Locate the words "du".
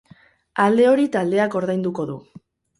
2.15-2.19